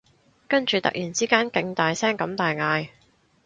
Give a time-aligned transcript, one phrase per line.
[0.47, 2.87] 跟住突然之間勁大聲咁大嗌